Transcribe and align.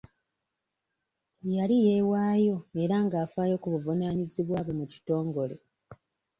Yali 1.53 1.75
yeewayo 1.85 2.57
era 2.83 2.95
ng'afaayo 3.05 3.55
ku 3.61 3.67
buvunanyizibwa 3.73 4.57
bwe 4.63 4.73
mu 4.79 4.85
kitongole. 4.91 5.55